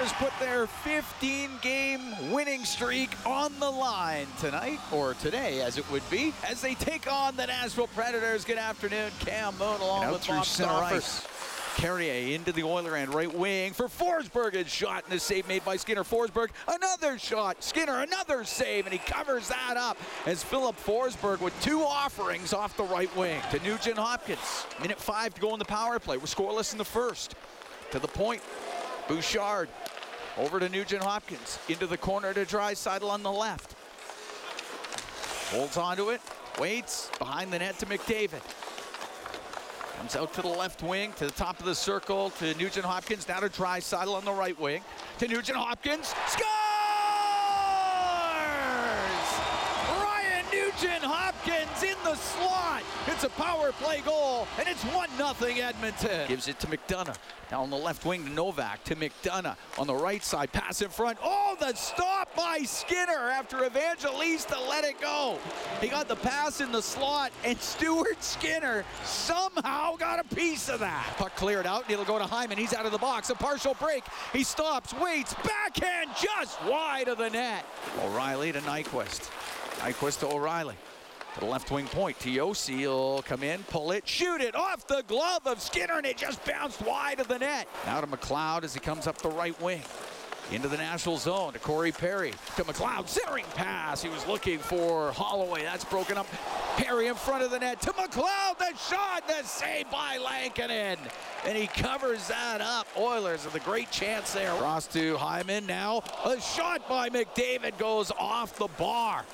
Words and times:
Oilers 0.00 0.12
put 0.14 0.32
their 0.40 0.66
15-game 0.66 2.32
winning 2.32 2.64
streak 2.64 3.10
on 3.26 3.52
the 3.60 3.70
line 3.70 4.26
tonight, 4.38 4.78
or 4.92 5.12
today 5.14 5.60
as 5.60 5.76
it 5.76 5.90
would 5.90 6.08
be, 6.08 6.32
as 6.48 6.62
they 6.62 6.74
take 6.74 7.10
on 7.12 7.36
the 7.36 7.46
Nashville 7.46 7.88
Predators. 7.88 8.46
Good 8.46 8.56
afternoon, 8.56 9.10
Cam 9.18 9.58
Moon 9.58 9.78
along 9.80 10.04
And 10.04 10.12
with 10.12 10.26
Bob 10.26 10.46
ice. 10.92 11.26
Carrier 11.76 12.34
into 12.34 12.50
the 12.50 12.62
Oiler 12.62 12.96
end, 12.96 13.12
right 13.12 13.32
wing 13.32 13.74
for 13.74 13.88
Forsberg. 13.88 14.54
A 14.54 14.66
shot 14.66 15.04
and 15.04 15.12
a 15.12 15.20
save 15.20 15.46
made 15.46 15.64
by 15.66 15.76
Skinner. 15.76 16.04
Forsberg, 16.04 16.48
another 16.66 17.18
shot. 17.18 17.62
Skinner, 17.62 18.00
another 18.00 18.44
save, 18.44 18.86
and 18.86 18.94
he 18.94 18.98
covers 19.00 19.48
that 19.48 19.76
up 19.76 19.98
as 20.24 20.42
Filip 20.42 20.76
Forsberg 20.76 21.42
with 21.42 21.52
two 21.60 21.82
offerings 21.82 22.54
off 22.54 22.74
the 22.78 22.84
right 22.84 23.14
wing 23.16 23.40
to 23.50 23.62
Nugent 23.62 23.98
Hopkins. 23.98 24.66
Minute 24.80 24.98
five 24.98 25.34
to 25.34 25.40
go 25.42 25.52
in 25.52 25.58
the 25.58 25.64
power 25.66 25.98
play. 25.98 26.16
We're 26.16 26.24
scoreless 26.24 26.72
in 26.72 26.78
the 26.78 26.84
first. 26.86 27.34
To 27.90 27.98
the 27.98 28.08
point, 28.08 28.40
Bouchard 29.08 29.68
over 30.40 30.58
to 30.58 30.68
Nugent 30.70 31.02
Hopkins 31.02 31.58
into 31.68 31.86
the 31.86 31.98
corner 31.98 32.32
to 32.32 32.46
Draisaitl 32.46 33.08
on 33.08 33.22
the 33.22 33.30
left. 33.30 33.74
Holds 35.52 35.76
onto 35.76 36.10
it, 36.10 36.20
waits 36.58 37.10
behind 37.18 37.52
the 37.52 37.58
net 37.58 37.78
to 37.80 37.86
McDavid. 37.86 38.40
Comes 39.98 40.16
out 40.16 40.32
to 40.34 40.42
the 40.42 40.48
left 40.48 40.82
wing, 40.82 41.12
to 41.18 41.26
the 41.26 41.32
top 41.32 41.60
of 41.60 41.66
the 41.66 41.74
circle, 41.74 42.30
to 42.38 42.54
Nugent 42.54 42.86
Hopkins, 42.86 43.28
now 43.28 43.40
to 43.40 43.50
Draisaitl 43.50 44.14
on 44.14 44.24
the 44.24 44.32
right 44.32 44.58
wing, 44.58 44.82
to 45.18 45.28
Nugent 45.28 45.58
Hopkins, 45.58 46.14
scores! 46.26 46.46
Ryan 50.02 50.46
Nugent 50.50 51.04
Hopkins 51.04 51.19
in 51.82 51.96
the 52.04 52.14
slot. 52.14 52.82
It's 53.06 53.24
a 53.24 53.28
power 53.30 53.72
play 53.72 54.00
goal, 54.00 54.46
and 54.58 54.68
it's 54.68 54.82
1 54.84 55.08
0 55.16 55.66
Edmonton. 55.66 56.28
Gives 56.28 56.48
it 56.48 56.58
to 56.60 56.66
McDonagh. 56.66 57.16
Now 57.50 57.62
on 57.62 57.70
the 57.70 57.76
left 57.76 58.04
wing 58.04 58.24
to 58.24 58.30
Novak, 58.30 58.84
to 58.84 58.94
McDonagh. 58.94 59.56
On 59.78 59.86
the 59.86 59.94
right 59.94 60.22
side, 60.22 60.52
pass 60.52 60.82
in 60.82 60.88
front. 60.88 61.18
Oh, 61.22 61.56
the 61.58 61.74
stop 61.74 62.34
by 62.36 62.58
Skinner 62.64 63.12
after 63.12 63.64
Evangelista 63.64 64.58
let 64.68 64.84
it 64.84 65.00
go. 65.00 65.38
He 65.80 65.88
got 65.88 66.08
the 66.08 66.16
pass 66.16 66.60
in 66.60 66.70
the 66.70 66.82
slot, 66.82 67.32
and 67.44 67.58
Stuart 67.58 68.22
Skinner 68.22 68.84
somehow 69.04 69.96
got 69.96 70.20
a 70.20 70.34
piece 70.34 70.68
of 70.68 70.80
that. 70.80 71.14
Puck 71.16 71.34
cleared 71.36 71.66
out, 71.66 71.84
and 71.84 71.92
it'll 71.92 72.04
go 72.04 72.18
to 72.18 72.26
Hyman. 72.26 72.58
He's 72.58 72.74
out 72.74 72.86
of 72.86 72.92
the 72.92 72.98
box. 72.98 73.30
A 73.30 73.34
partial 73.34 73.74
break. 73.74 74.04
He 74.32 74.44
stops, 74.44 74.94
waits, 74.94 75.34
backhand 75.34 76.10
just 76.20 76.62
wide 76.64 77.08
of 77.08 77.18
the 77.18 77.30
net. 77.30 77.64
O'Reilly 78.02 78.52
to 78.52 78.60
Nyquist. 78.60 79.30
Nyquist 79.80 80.20
to 80.20 80.28
O'Reilly. 80.28 80.76
The 81.38 81.46
left 81.46 81.70
wing 81.70 81.86
point. 81.86 82.18
Tiosi 82.18 82.80
will 82.80 83.22
come 83.22 83.42
in, 83.42 83.62
pull 83.64 83.92
it, 83.92 84.06
shoot 84.06 84.40
it 84.40 84.54
off 84.54 84.86
the 84.86 85.04
glove 85.06 85.46
of 85.46 85.60
Skinner, 85.60 85.98
and 85.98 86.06
it 86.06 86.16
just 86.16 86.44
bounced 86.44 86.82
wide 86.82 87.20
of 87.20 87.28
the 87.28 87.38
net. 87.38 87.68
Now 87.86 88.00
to 88.00 88.06
McLeod 88.06 88.64
as 88.64 88.74
he 88.74 88.80
comes 88.80 89.06
up 89.06 89.18
the 89.18 89.30
right 89.30 89.58
wing. 89.62 89.82
Into 90.52 90.66
the 90.66 90.76
national 90.76 91.16
zone 91.16 91.52
to 91.52 91.60
Corey 91.60 91.92
Perry. 91.92 92.32
To 92.56 92.64
McLeod, 92.64 93.06
centering 93.06 93.44
pass. 93.54 94.02
He 94.02 94.08
was 94.08 94.26
looking 94.26 94.58
for 94.58 95.12
Holloway. 95.12 95.62
That's 95.62 95.84
broken 95.84 96.18
up. 96.18 96.26
Perry 96.76 97.06
in 97.06 97.14
front 97.14 97.44
of 97.44 97.52
the 97.52 97.60
net. 97.60 97.80
To 97.82 97.92
McLeod, 97.92 98.58
the 98.58 98.76
shot, 98.76 99.28
the 99.28 99.44
save 99.44 99.88
by 99.92 100.18
Lankinen. 100.18 100.98
And 101.46 101.56
he 101.56 101.68
covers 101.68 102.26
that 102.26 102.60
up. 102.60 102.88
Oilers 102.98 103.44
with 103.44 103.54
a 103.54 103.60
great 103.60 103.92
chance 103.92 104.32
there. 104.32 104.50
Cross 104.54 104.88
to 104.88 105.16
Hyman 105.18 105.66
now. 105.66 106.02
A 106.24 106.40
shot 106.40 106.88
by 106.88 107.08
McDavid 107.08 107.78
goes 107.78 108.10
off 108.18 108.56
the 108.56 108.68
bar. 108.76 109.24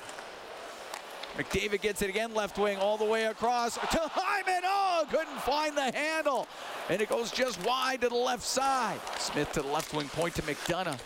McDavid 1.35 1.81
gets 1.81 2.01
it 2.01 2.09
again, 2.09 2.33
left 2.33 2.57
wing 2.57 2.77
all 2.77 2.97
the 2.97 3.05
way 3.05 3.25
across 3.25 3.75
to 3.75 3.99
Hyman. 4.13 4.61
Oh, 4.65 5.05
couldn't 5.09 5.39
find 5.41 5.77
the 5.77 5.91
handle. 5.91 6.47
And 6.89 7.01
it 7.01 7.09
goes 7.09 7.31
just 7.31 7.63
wide 7.63 8.01
to 8.01 8.09
the 8.09 8.15
left 8.15 8.43
side. 8.43 8.99
Smith 9.17 9.51
to 9.53 9.61
the 9.61 9.67
left 9.67 9.93
wing 9.93 10.07
point 10.09 10.33
to 10.35 10.41
McDonagh. 10.43 10.99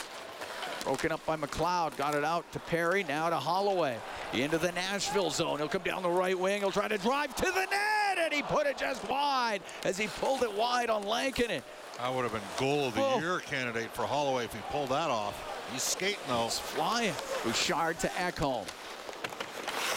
Broken 0.83 1.11
up 1.11 1.23
by 1.25 1.35
McLeod. 1.37 1.95
Got 1.97 2.15
it 2.15 2.23
out 2.23 2.49
to 2.53 2.59
Perry. 2.59 3.03
Now 3.03 3.29
to 3.29 3.35
Holloway. 3.35 3.97
Into 4.33 4.57
the 4.57 4.71
Nashville 4.71 5.29
zone. 5.29 5.59
He'll 5.59 5.67
come 5.67 5.83
down 5.83 6.01
the 6.01 6.09
right 6.09 6.37
wing. 6.37 6.61
He'll 6.61 6.71
try 6.71 6.87
to 6.87 6.97
drive 6.97 7.35
to 7.35 7.45
the 7.45 7.65
net. 7.69 8.17
And 8.17 8.33
he 8.33 8.41
put 8.41 8.65
it 8.67 8.77
just 8.77 9.07
wide 9.09 9.61
as 9.83 9.97
he 9.97 10.07
pulled 10.07 10.43
it 10.43 10.51
wide 10.53 10.89
on 10.89 11.03
Lankinen. 11.03 11.61
That 11.97 12.13
would 12.13 12.23
have 12.23 12.31
been 12.31 12.41
goal 12.57 12.87
of 12.87 12.95
the 12.95 13.03
Oh. 13.03 13.19
year 13.19 13.39
candidate 13.41 13.91
for 13.93 14.07
Holloway 14.07 14.45
if 14.45 14.53
he 14.53 14.59
pulled 14.71 14.89
that 14.89 15.09
off. 15.11 15.35
He's 15.71 15.83
skating 15.83 16.17
though. 16.27 16.45
He's 16.45 16.57
flying. 16.57 17.13
Bouchard 17.43 17.99
to 17.99 18.07
Ekholm. 18.09 18.65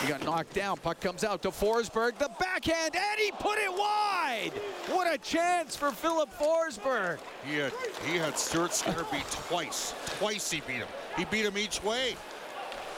He 0.01 0.09
got 0.09 0.25
knocked 0.25 0.53
down. 0.55 0.77
Puck 0.77 1.01
comes 1.01 1.25
out 1.25 1.43
to 1.43 1.51
Forsberg. 1.51 2.19
The 2.19 2.31
backhand, 2.39 2.95
and 2.95 3.19
he 3.19 3.31
put 3.33 3.59
it 3.59 3.71
wide. 3.73 4.53
What 4.89 5.13
a 5.13 5.19
chance 5.19 5.77
for 5.77 5.91
Filip 5.91 6.31
Forsberg. 6.39 7.19
He 7.47 7.57
had 7.57 7.73
he 8.07 8.17
had 8.17 8.39
Stuart 8.39 8.75
Skinner 8.75 9.05
beat 9.11 9.27
twice. 9.31 9.95
Twice 10.19 10.51
he 10.51 10.61
beat 10.61 10.77
him. 10.77 10.89
He 11.17 11.25
beat 11.25 11.45
him 11.45 11.57
each 11.57 11.83
way. 11.83 12.17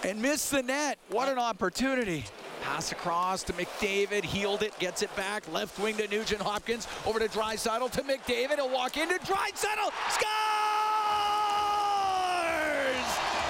And 0.02 0.20
missed 0.20 0.50
the 0.50 0.62
net. 0.62 0.98
What 1.10 1.28
an 1.28 1.38
opportunity. 1.38 2.24
Pass 2.62 2.90
across 2.90 3.42
to 3.44 3.52
McDavid, 3.52 4.24
healed 4.24 4.62
it, 4.62 4.76
gets 4.78 5.02
it 5.02 5.14
back. 5.14 5.46
Left 5.52 5.78
wing 5.78 5.96
to 5.98 6.08
Nugent 6.08 6.40
Hopkins, 6.42 6.88
over 7.06 7.20
to 7.20 7.28
Draisaitl 7.28 7.90
to 7.92 8.02
McDavid. 8.02 8.56
He'll 8.56 8.70
walk 8.70 8.96
into 8.96 9.14
Draisaitl. 9.16 9.92
Scores! 10.08 10.26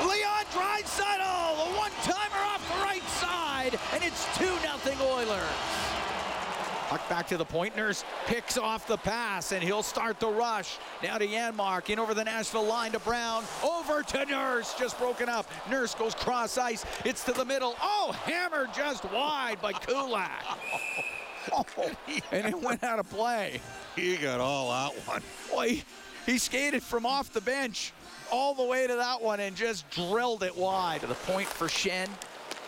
Leon 0.03 0.45
Draisaitl, 0.53 1.23
a 1.23 1.77
one-timer 1.79 2.43
off 2.45 2.66
the 3.71 3.79
side, 3.79 3.95
and 3.95 4.05
it's 4.05 4.25
2-0 4.39 5.01
Oilers. 5.01 5.43
Puck 6.89 7.09
back 7.09 7.27
to 7.27 7.37
the 7.37 7.45
point. 7.45 7.77
Nurse 7.77 8.05
picks 8.27 8.57
off 8.57 8.87
the 8.87 8.97
pass, 8.97 9.51
and 9.51 9.63
he'll 9.63 9.83
start 9.83 10.21
the 10.21 10.29
rush. 10.29 10.79
Now 11.03 11.19
to 11.19 11.27
Janmark, 11.27 11.91
in 11.91 11.99
over 11.99 12.15
the 12.15 12.23
Nashville 12.23 12.65
line 12.65 12.93
to 12.93 13.01
Brown. 13.01 13.43
Over 13.65 14.05
to 14.05 14.25
Nurse, 14.25 14.75
just 14.79 14.97
broken 14.99 15.29
up. 15.29 15.51
Nurse 15.69 15.97
goes 15.97 16.15
cross 16.15 16.57
ice. 16.57 16.85
It's 17.05 17.25
to 17.25 17.33
the 17.33 17.45
middle. 17.45 17.75
Oh, 17.83 18.15
hammered 18.25 18.73
just 18.73 19.05
wide 19.11 19.61
by 19.61 19.73
Kulak. 19.73 20.31
and 22.33 22.47
it 22.47 22.61
went 22.61 22.85
out 22.85 23.01
of 23.01 23.11
play. 23.11 23.61
He 23.97 24.17
got 24.17 24.39
all 24.41 24.71
out 24.71 24.95
one. 25.07 25.23
Boy, 25.51 25.83
he 26.25 26.39
skated 26.39 26.83
from 26.83 27.05
off 27.05 27.33
the 27.33 27.41
bench 27.41 27.93
all 28.31 28.55
the 28.55 28.65
way 28.65 28.87
to 28.87 28.95
that 28.95 29.21
one 29.21 29.41
and 29.41 29.57
just 29.57 29.89
drilled 29.91 30.43
it 30.45 30.57
wide. 30.57 31.01
To 31.01 31.09
the 31.09 31.15
point 31.15 31.49
for 31.49 31.67
Schenn. 31.67 32.09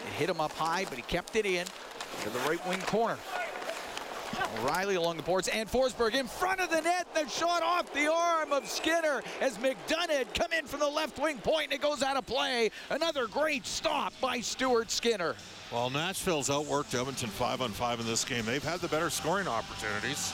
It 0.06 0.12
hit 0.14 0.30
him 0.30 0.40
up 0.40 0.52
high, 0.52 0.84
but 0.88 0.96
he 0.96 1.02
kept 1.02 1.36
it 1.36 1.46
in 1.46 1.66
to 2.22 2.30
the 2.30 2.38
right 2.40 2.66
wing 2.68 2.80
corner. 2.82 3.18
O'Reilly 4.60 4.94
along 4.94 5.16
the 5.16 5.22
boards 5.22 5.48
and 5.48 5.68
Forsberg 5.70 6.14
in 6.14 6.26
front 6.26 6.60
of 6.60 6.70
the 6.70 6.80
net. 6.80 7.06
The 7.14 7.28
shot 7.28 7.62
off 7.62 7.92
the 7.92 8.12
arm 8.12 8.52
of 8.52 8.66
Skinner 8.66 9.22
as 9.40 9.58
McDonagh 9.58 10.32
come 10.34 10.52
in 10.52 10.66
from 10.66 10.80
the 10.80 10.88
left 10.88 11.18
wing 11.18 11.38
point 11.38 11.64
and 11.64 11.72
it 11.72 11.80
goes 11.80 12.02
out 12.02 12.16
of 12.16 12.26
play. 12.26 12.70
Another 12.90 13.26
great 13.26 13.66
stop 13.66 14.12
by 14.20 14.40
Stuart 14.40 14.90
Skinner. 14.90 15.34
Well, 15.72 15.90
Nashville's 15.90 16.48
outworked 16.48 16.98
Edmonton 16.98 17.28
five 17.28 17.60
on 17.60 17.70
five 17.70 18.00
in 18.00 18.06
this 18.06 18.24
game. 18.24 18.44
They've 18.44 18.62
had 18.62 18.80
the 18.80 18.88
better 18.88 19.10
scoring 19.10 19.48
opportunities, 19.48 20.32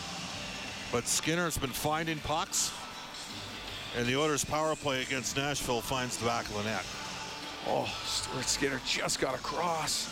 but 0.93 1.07
Skinner's 1.09 1.59
been 1.59 1.71
finding 1.71 2.19
pucks, 2.19 2.73
and 3.97 4.07
the 4.07 4.17
Oilers' 4.17 4.45
power 4.45 4.77
play 4.77 5.03
against 5.03 5.37
Nashville 5.37 5.81
finds 5.81 6.17
the 6.19 6.27
back 6.27 6.47
of 6.47 6.55
the 6.55 6.65
net. 6.65 6.85
Oh, 7.67 7.91
Stuart 8.05 8.45
Skinner 8.45 8.81
just 8.87 9.21
got 9.21 9.35
across. 9.35 10.11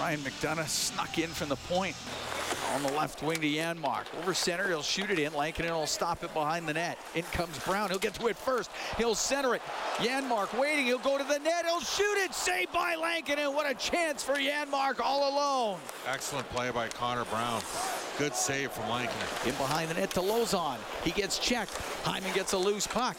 Ryan 0.00 0.20
McDonagh 0.20 0.66
snuck 0.66 1.18
in 1.18 1.28
from 1.28 1.48
the 1.48 1.56
point. 1.56 1.94
On 2.74 2.82
the 2.82 2.92
left 2.92 3.22
wing 3.22 3.40
to 3.40 3.46
Janmark. 3.46 4.06
Over 4.18 4.34
center, 4.34 4.66
he'll 4.66 4.82
shoot 4.82 5.08
it 5.10 5.20
in. 5.20 5.32
Lankinen 5.32 5.72
will 5.72 5.86
stop 5.86 6.24
it 6.24 6.34
behind 6.34 6.66
the 6.66 6.74
net. 6.74 6.98
In 7.14 7.22
comes 7.24 7.56
Brown. 7.60 7.90
He'll 7.90 8.00
get 8.00 8.14
to 8.14 8.26
it 8.26 8.36
first. 8.36 8.70
He'll 8.98 9.14
center 9.14 9.54
it. 9.54 9.62
Janmark 9.98 10.58
waiting. 10.58 10.86
He'll 10.86 10.98
go 10.98 11.16
to 11.16 11.22
the 11.22 11.38
net. 11.38 11.64
He'll 11.64 11.80
shoot 11.80 12.24
it. 12.24 12.34
Saved 12.34 12.72
by 12.72 12.96
Lankinen. 12.96 13.54
What 13.54 13.70
a 13.70 13.74
chance 13.74 14.24
for 14.24 14.34
Janmark 14.34 14.98
all 14.98 15.32
alone. 15.32 15.78
Excellent 16.08 16.48
play 16.50 16.70
by 16.72 16.88
Connor 16.88 17.24
Brown. 17.26 17.62
Good 18.18 18.34
save 18.34 18.72
from 18.72 18.90
Lankinen. 18.90 19.28
In 19.46 19.54
behind 19.54 19.90
the 19.90 19.94
net 19.94 20.10
to 20.10 20.20
Lauzon. 20.20 20.78
He 21.04 21.12
gets 21.12 21.38
checked. 21.38 21.74
Hyman 22.02 22.32
gets 22.34 22.54
a 22.54 22.58
loose 22.58 22.88
puck. 22.88 23.16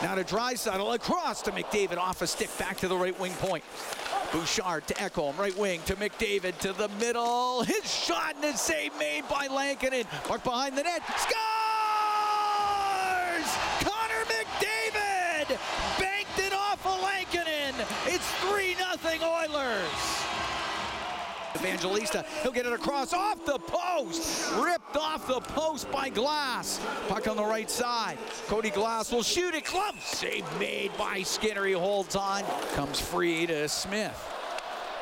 Now 0.00 0.14
to 0.14 0.22
Draisaitl 0.22 0.94
across 0.94 1.42
to 1.42 1.50
McDavid 1.50 1.98
off 1.98 2.22
a 2.22 2.26
stick 2.28 2.56
back 2.56 2.76
to 2.78 2.88
the 2.88 2.96
right 2.96 3.18
wing 3.18 3.32
point. 3.32 3.64
Bouchard 4.30 4.86
to 4.86 4.94
Ekholm, 4.94 5.36
right 5.36 5.56
wing 5.58 5.80
to 5.86 5.96
McDavid 5.96 6.56
to 6.58 6.72
the 6.72 6.88
middle. 7.00 7.64
His 7.64 7.92
shot 7.92 8.36
and 8.36 8.44
his 8.44 8.60
save 8.60 8.96
made 8.96 9.28
by 9.28 9.48
Lankinen. 9.48 10.04
Puck 10.24 10.44
behind 10.44 10.78
the 10.78 10.84
net. 10.84 11.02
Scores! 11.16 11.34
Connor 13.80 14.24
McDavid 14.26 15.58
banked 15.98 16.38
it 16.38 16.52
off 16.52 16.86
of 16.86 17.02
Lankinen. 17.02 17.74
It's 18.06 18.30
3 18.42 18.74
0 18.74 18.86
Oilers. 19.24 20.37
Evangelista, 21.56 22.24
he'll 22.42 22.52
get 22.52 22.66
it 22.66 22.72
across 22.72 23.12
off 23.12 23.44
the 23.44 23.58
post. 23.58 24.52
Ripped 24.56 24.96
off 24.96 25.26
the 25.26 25.40
post 25.40 25.90
by 25.90 26.08
Glass. 26.08 26.80
Puck 27.08 27.26
on 27.26 27.36
the 27.36 27.44
right 27.44 27.70
side. 27.70 28.18
Cody 28.46 28.70
Glass 28.70 29.10
will 29.10 29.22
shoot 29.22 29.54
it. 29.54 29.64
Glove 29.64 29.96
save 30.02 30.44
made 30.58 30.96
by 30.96 31.22
Skinner. 31.22 31.64
He 31.64 31.72
holds 31.72 32.16
on. 32.16 32.44
Comes 32.74 33.00
free 33.00 33.46
to 33.46 33.68
Smith. 33.68 34.34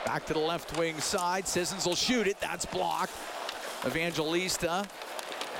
Back 0.05 0.25
to 0.27 0.33
the 0.35 0.39
left 0.39 0.79
wing 0.79 0.99
side. 1.01 1.49
Sissons 1.49 1.85
will 1.85 1.97
shoot 1.97 2.27
it. 2.27 2.41
That's 2.41 2.65
blocked. 2.65 3.13
Evangelista 3.85 4.87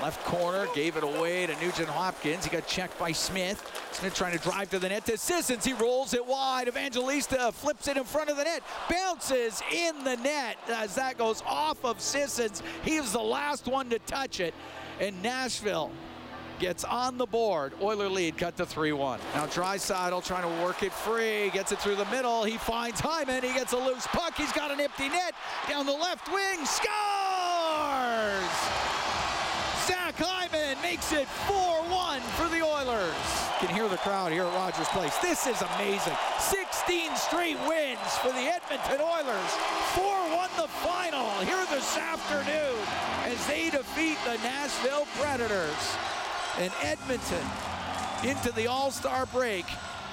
Left 0.03 0.23
corner, 0.25 0.67
gave 0.75 0.97
it 0.97 1.05
away 1.05 1.47
to 1.47 1.55
Nugent 1.61 1.89
Hopkins. 1.89 2.45
He 2.45 2.51
got 2.51 2.67
checked 2.67 2.99
by 2.99 3.13
Smith. 3.13 3.65
Smith 3.93 4.15
trying 4.15 4.37
to 4.37 4.43
drive 4.43 4.69
to 4.71 4.79
the 4.79 4.89
net 4.89 5.07
to 5.07 5.17
Sissons. 5.17 5.65
He 5.65 5.73
rolls 5.73 6.13
it 6.13 6.25
wide. 6.25 6.69
Evangelista 6.69 7.51
flips 7.53 7.89
it 7.89 7.97
in 7.97 8.05
front 8.05 8.29
of 8.29 8.37
the 8.37 8.45
net. 8.45 8.63
Bounces 8.91 9.63
in 9.73 10.05
the 10.05 10.17
net 10.17 10.59
as 10.69 10.95
that 10.97 11.17
goes 11.17 11.43
off 11.47 11.83
of 11.85 12.01
Sissons. 12.01 12.63
He 12.85 13.01
was 13.01 13.13
the 13.13 13.23
last 13.23 13.67
one 13.67 13.89
to 13.91 13.99
touch 14.01 14.39
it. 14.41 14.53
And 15.01 15.23
Nashville 15.23 15.91
gets 16.59 16.85
on 16.85 17.19
the 17.19 17.27
board. 17.27 17.73
Oiler 17.83 18.09
lead 18.09 18.37
cut 18.37 18.57
to 18.59 18.65
3-1. 18.65 19.19
Now 19.35 19.47
Draisaitl 19.47 20.25
trying 20.25 20.43
to 20.43 20.65
work 20.65 20.83
it 20.83 20.93
free, 20.93 21.51
gets 21.51 21.73
it 21.73 21.79
through 21.79 21.97
the 21.97 22.07
middle. 22.07 22.45
He 22.45 22.59
finds 22.59 23.01
Hyman. 23.01 23.43
He 23.43 23.53
gets 23.55 23.73
a 23.73 23.79
loose 23.79 24.07
puck. 24.09 24.35
He's 24.37 24.53
got 24.53 24.71
an 24.71 24.81
empty 24.81 25.09
net 25.09 25.35
down 25.69 25.87
the 25.87 25.93
left 25.93 26.29
wing. 26.29 26.65
Scores! 26.65 26.87
Zach 29.87 30.15
Hyman 30.19 30.77
makes 30.97 31.13
it 31.13 31.29
4-1 31.47 32.21
for 32.41 32.49
the 32.49 32.65
Oilers. 32.65 33.13
You 33.61 33.69
can 33.69 33.77
hear 33.77 33.87
the 33.87 33.99
crowd 33.99 34.33
here 34.33 34.45
at 34.45 34.55
Rogers 34.55 34.89
Place. 34.89 35.15
This 35.19 35.47
is 35.47 35.61
amazing. 35.77 36.15
16 36.39 37.15
straight 37.17 37.59
wins 37.69 38.01
for 38.23 38.29
the 38.29 38.49
Edmonton 38.49 39.03
Oilers. 39.03 39.51
4-1 39.93 40.57
the 40.57 40.69
final 40.81 41.29
here 41.45 41.67
this 41.69 41.99
afternoon 41.99 42.81
as 43.25 43.47
they 43.47 43.69
defeat 43.69 44.17
the 44.25 44.39
Nashville 44.39 45.07
Predators. 45.21 45.97
And 46.59 46.73
Edmonton 46.83 47.45
into 48.25 48.51
the 48.53 48.67
All-Star 48.67 49.27
break 49.27 49.67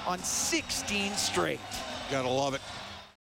on 0.06 0.18
16 0.18 1.14
straight. 1.14 1.60
Gotta 2.10 2.28
love 2.28 2.52
it. 2.52 2.60